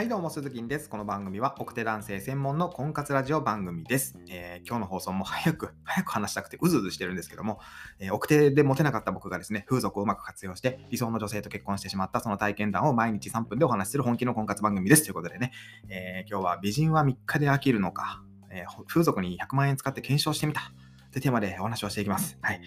[0.00, 0.88] はいどうも、鈴木です。
[0.88, 4.16] この番組は、奥手男性専門の婚活ラジオ番組です。
[4.30, 7.60] えー、今日の放送も早く、早く話したくてうずうずしてるんですけども、
[7.98, 15.02] えー、奥手でモテなかった僕がですね、風俗をうまく活用して、理想の女性と結婚してしまったその体験談を毎日3分でお話しする本気の婚活番組です。
[15.02, 15.52] ということでね、
[15.90, 20.72] えー、今日は美人は3日で飽きるのか、え風俗に100万円使って検証してみた
[21.12, 22.38] というテーマでお話をしていきます。
[22.40, 22.62] はい。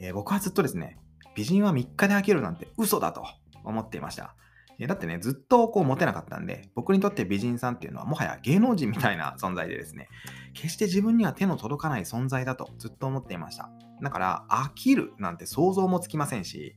[0.00, 0.98] え僕はずっとですね、
[1.36, 3.24] 美人は3日で飽きるなんて嘘だと
[3.62, 4.34] 思っていました。
[4.80, 10.08] だってね、ずっとこうモテなかったんで、僕にとって美人さんっていうのはもはや芸能人みたいな存在でですね、
[10.54, 13.70] 決して自分には手の届かない存在だとずっと思っていました。
[14.02, 16.76] だから、飽きるなんて想像もつきませんし、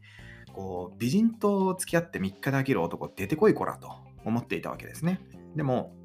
[0.53, 3.89] こう、美人と付き合って3日で飽きる男出てこいこらと
[4.23, 5.21] 思っていたわけですね。
[5.55, 5.95] でも、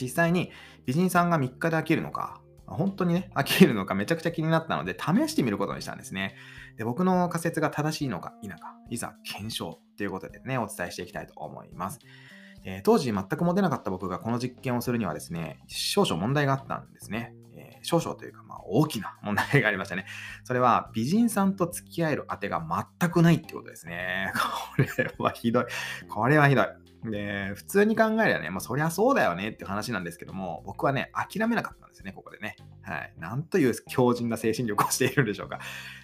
[0.00, 0.50] 実際に
[0.86, 2.40] 美人さんが3日で飽きるのか、
[2.76, 6.34] 本当にね、飽きるのかめちゃくちゃ気になったので、試してみることにしたんですね。
[6.76, 11.98] で僕の仮説が正しいのか否か、いざ検証ということでね、お伝えしていきたいと思います。
[12.64, 17.34] えー、当時全くモテなかった僕がこの実験をするにはですね、少々問題があったんですね。
[17.56, 20.06] えー、少々というか、まあ、大きな問題がありましたね。
[20.44, 22.62] それは、美人さんと付き合える当てが
[23.00, 24.32] 全くないってことですね。
[24.76, 25.64] これはひどい。
[26.08, 26.66] これはひどい。
[27.04, 32.56] で、普通に考えればね、まあ、そりゃそうだよねって話なんですけども、僕はね、諦めなかったんですよね、ここでね。
[32.82, 33.14] はい。
[33.18, 35.60] なんという強靭な精神力をしているんでしょうか。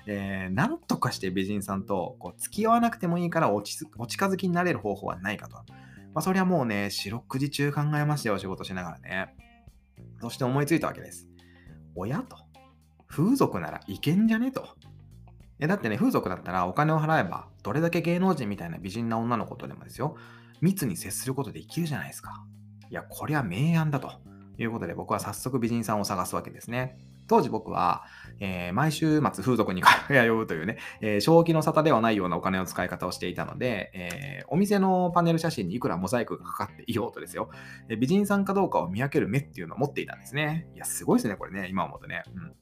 [0.06, 5.56] えー、なんとかして美人さんとこう付き合わなくてもいいからおちお近づきになれる方法はないかと。
[5.56, 9.34] まあ、そりゃもうね、四六時中考えましたよ、仕事しながらね。
[10.20, 11.28] そして思いついたわけです。
[11.94, 12.38] 親と。
[13.06, 14.66] 風俗ならいけんじゃねと。
[15.58, 20.16] えだってね、風俗だったらお金を払えば、どれだけ芸能人みたいな美人な女の子とでもですよ、
[20.60, 22.44] 密に接することできるじゃないですか。
[22.90, 24.12] いや、こりゃ明暗だと
[24.58, 26.98] いうことで、僕は早速美人さんを探すわけですね。
[27.28, 28.04] 当時僕は、
[28.38, 29.88] えー、毎週末風俗に通
[30.30, 37.50] うというね、えー、正気の沙汰ではないようなお金の使い方をしていたので、えー、お店のパネル写真にいくらモザイクがかかっていようとですよ、
[37.88, 40.68] え美人さんかどうかを見分ける目っていうのを持っていたんですね。
[40.74, 42.22] いや、すごいですね、これね、今思うとね。
[42.34, 42.52] うん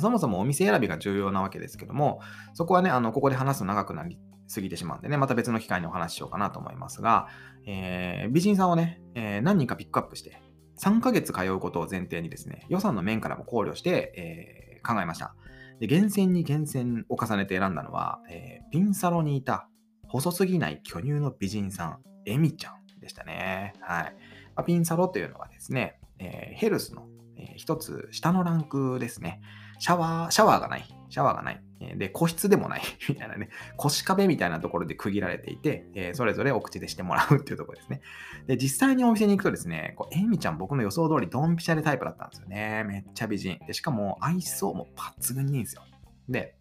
[0.00, 2.20] そもそもお店選びが重要なわけですけども、
[2.54, 4.18] そこはね、あのここで話すと長くなり
[4.52, 7.28] 過ぎてしまうんでね、また別の機会にお話ししようかなと思いますが、
[7.66, 10.42] えー、美人さんをね、えー、何人かピックアップして、
[10.80, 15.34] 3ヶ月通うことを前提にですね、予算の面からも考慮して、えー、考えました。
[15.78, 19.66] で厳選に厳選を重ねて選んだのは、え、ピンサロにいた
[20.08, 23.72] 細すぎない巨乳の美人さん、エミちゃんでしたね。
[23.80, 24.14] はい。
[24.54, 27.06] まあ、ピンサロというのはですね、え、ヘルスの、
[27.36, 29.40] えー、一つ下のランクですね。
[29.80, 30.84] シャワー、シャワーがない。
[31.08, 31.60] シャワーがない。
[31.96, 38.02] で、個室でもない みたいなね、腰壁みたいなところで区切られていて、えー、それぞれお口でしてもらうっていうところですね。
[38.46, 42.84] で、実際にお店に行くとですね、こうエミちゃん僕の予想通りドンピシャでタイプだったんですよね。
[42.84, 43.58] めっちゃ美人。
[43.66, 45.82] で、しかも愛想も抜群にいいんですよ。
[46.28, 46.56] で、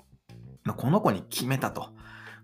[0.78, 1.94] この子に決めたと、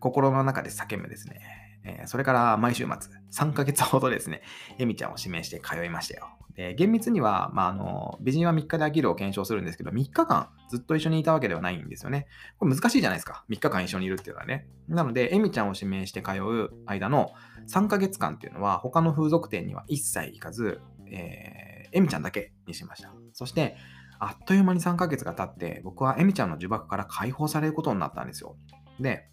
[0.02, 1.40] 心の中で叫ぶですね。
[1.86, 2.94] えー、それから毎週末、
[3.32, 4.42] 3ヶ月ほどですね、
[4.78, 6.28] エミちゃんを指名して通いましたよ。
[6.56, 12.28] で厳密には、まあ、あの美人は3日で飽きるを検証するんですけど、3日間ずっと一緒にいたわけではないんですよね。
[12.58, 13.44] これ難しいじゃないですか。
[13.50, 14.68] 3日間一緒にいるっていうのはね。
[14.88, 17.32] なので、エミちゃんを指名して通う間の
[17.68, 23.14] 3ヶ月間っていうのは、他の風俗店には一切行かず、えー、エミちゃんだけにしました。
[23.34, 23.76] そして、
[24.20, 28.56] あっという間に3ヶ月が経って、僕はエミちゃんの呪縛から解放されることになったんですよ。
[29.00, 29.30] で、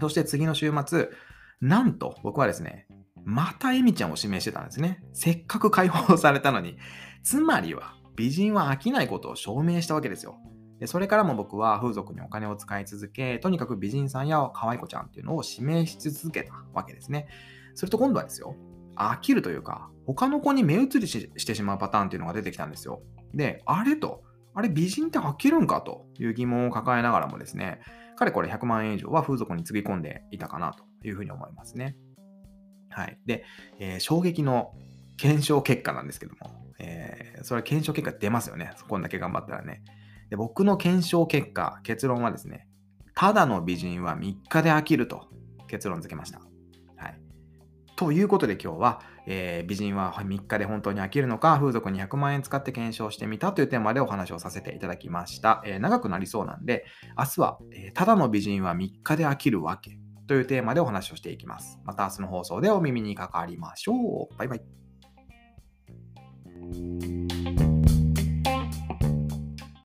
[0.00, 1.08] そして次の週末、
[1.60, 2.86] なんと僕はですね、
[3.28, 5.02] またエミちゃんを指名してたんですね。
[5.12, 6.78] せっかく解放されたのに。
[7.22, 10.38] つまりは、美人は飽きないことを証明したわけですよ。
[10.80, 17.28] でそれからも僕は風俗にお金を使い続け、とにかく美人さんや可愛い子ちゃんっていうのを指名し続けたわけですね。
[17.74, 18.56] すると今度はですよ、
[18.96, 23.02] 飽きるというか、他の子に目移りしてしまうパターンっていうのが出てきたんですよ。
[23.34, 24.22] で、あれと、
[24.54, 27.80] あれ美人って飽きるんかという疑問を抱えながらもですね、
[28.16, 31.94] かれこれ100万円以上は風俗につぎ込んでいたかなというふうに思いますね。
[32.90, 33.18] はい。
[33.26, 33.44] で、
[33.78, 34.72] えー、衝撃の
[35.16, 38.72] 検証結果なんですけども、えー、それは検証結果出ますよね。
[38.88, 39.82] こんだけ頑張ったらね。
[40.30, 42.66] で、僕の検証結果、結論はですね、
[43.14, 45.28] ただの美人は3日で飽きると
[45.66, 46.40] 結論付けました。
[46.96, 47.20] はい。
[47.96, 55.62] ということで今日は、えー、美人は3日で本当に飽きるのか、風俗に100万円使って検証してみたというテーマでお話をさせていただきました。
[55.66, 56.84] えー、長くなりそうなんで、
[57.18, 61.80] 明日は、え、ただの美人は3日で飽きるわけというテーマでお話をしていきます。
[61.84, 64.36] また明日の放送でお耳にかかりましょう。
[64.36, 64.62] バイバイ。